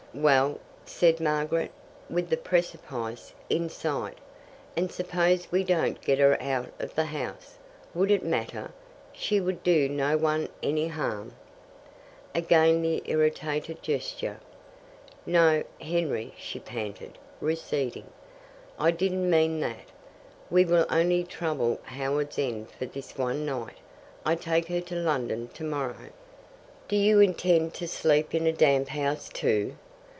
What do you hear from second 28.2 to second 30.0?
in a damp house, too?"